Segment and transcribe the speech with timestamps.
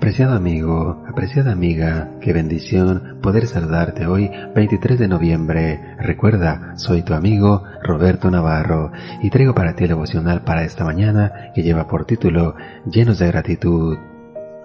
[0.00, 5.78] Apreciado amigo, apreciada amiga, qué bendición poder saludarte hoy 23 de noviembre.
[5.98, 8.92] Recuerda, soy tu amigo Roberto Navarro
[9.22, 12.54] y traigo para ti el devocional para esta mañana que lleva por título
[12.90, 13.98] Llenos de gratitud.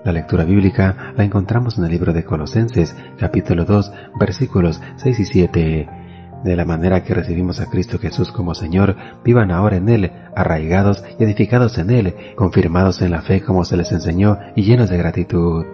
[0.06, 5.26] La lectura bíblica la encontramos en el libro de Colosenses, capítulo 2, versículos 6 y
[5.26, 5.90] 7
[6.46, 11.04] de la manera que recibimos a Cristo Jesús como Señor, vivan ahora en Él, arraigados
[11.20, 14.98] y edificados en Él, confirmados en la fe como se les enseñó y llenos de
[14.98, 15.66] gratitud.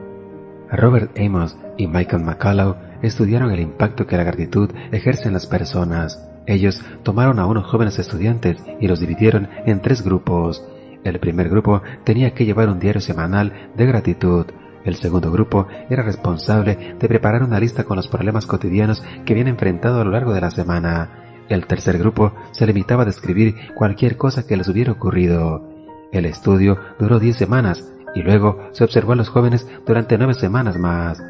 [0.72, 6.26] Robert Amos y Michael McCullough estudiaron el impacto que la gratitud ejerce en las personas.
[6.46, 10.66] Ellos tomaron a unos jóvenes estudiantes y los dividieron en tres grupos.
[11.04, 14.46] El primer grupo tenía que llevar un diario semanal de gratitud,
[14.86, 19.48] el segundo grupo era responsable de preparar una lista con los problemas cotidianos que habían
[19.48, 21.22] enfrentado a lo largo de la semana.
[21.50, 25.68] El tercer grupo se limitaba a describir cualquier cosa que les hubiera ocurrido.
[26.12, 30.78] El estudio duró diez semanas y luego se observó a los jóvenes durante nueve semanas
[30.78, 31.22] más.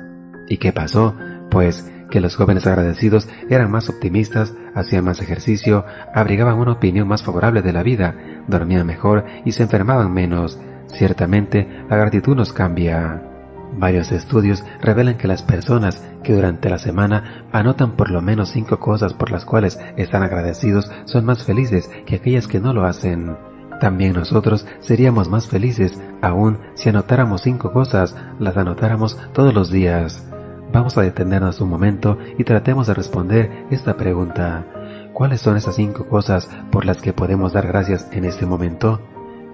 [0.48, 1.16] ¿Y qué pasó?
[1.50, 7.24] Pues que los jóvenes agradecidos eran más optimistas, hacían más ejercicio, abrigaban una opinión más
[7.24, 8.16] favorable de la vida,
[8.48, 10.60] dormían mejor y se enfermaban menos.
[10.88, 13.31] Ciertamente, la gratitud nos cambia.
[13.74, 18.80] Varios estudios revelan que las personas que durante la semana anotan por lo menos cinco
[18.80, 23.38] cosas por las cuales están agradecidos son más felices que aquellas que no lo hacen.
[23.80, 30.28] También nosotros seríamos más felices aún si anotáramos cinco cosas, las anotáramos todos los días.
[30.72, 34.66] Vamos a detenernos un momento y tratemos de responder esta pregunta.
[35.14, 39.02] ¿Cuáles son esas cinco cosas por las que podemos dar gracias en este momento?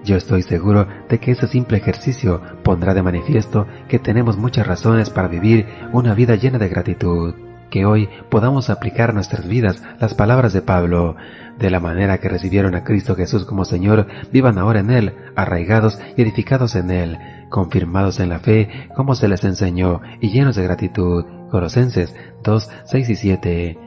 [0.04, 5.10] Yo estoy seguro de que ese simple ejercicio pondrá de manifiesto que tenemos muchas razones
[5.10, 7.34] para vivir una vida llena de gratitud.
[7.70, 11.16] Que hoy podamos aplicar a nuestras vidas las palabras de Pablo.
[11.58, 16.00] De la manera que recibieron a Cristo Jesús como Señor, vivan ahora en Él, arraigados
[16.16, 17.18] y edificados en Él,
[17.50, 21.26] confirmados en la fe, como se les enseñó, y llenos de gratitud.
[21.50, 23.78] Colosenses 2, 6 y 7.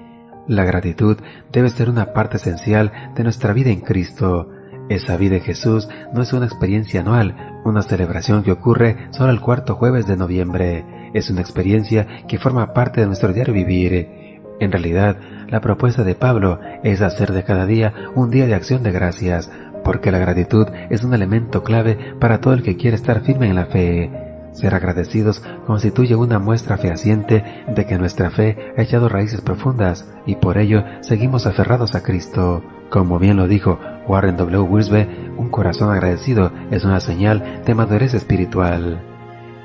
[0.47, 1.17] La gratitud
[1.51, 4.49] debe ser una parte esencial de nuestra vida en Cristo.
[4.91, 9.40] Esa vida de Jesús no es una experiencia anual, una celebración que ocurre solo el
[9.40, 10.84] cuarto jueves de noviembre.
[11.13, 14.41] Es una experiencia que forma parte de nuestro diario vivir.
[14.59, 15.16] En realidad,
[15.47, 19.50] la propuesta de Pablo es hacer de cada día un día de acción de gracias,
[19.85, 23.56] porque la gratitud es un elemento clave para todo el que quiere estar firme en
[23.56, 24.12] la fe.
[24.52, 30.35] Ser agradecidos constituye una muestra fehaciente de que nuestra fe ha echado raíces profundas y
[30.35, 32.62] por ello seguimos aferrados a Cristo.
[32.90, 34.62] Como bien lo dijo Warren W.
[34.63, 35.07] Wiersbe,
[35.38, 39.01] un corazón agradecido es una señal de madurez espiritual.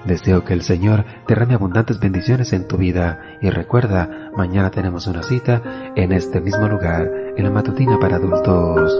[0.04, 5.22] Deseo que el Señor derrame abundantes bendiciones en tu vida y recuerda, mañana tenemos una
[5.24, 8.92] cita en este mismo lugar, en la matutina para adultos.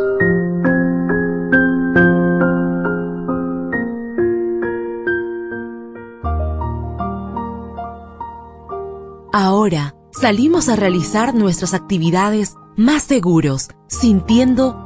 [9.33, 14.86] Ahora salimos a realizar nuestras actividades más seguros, sintiendo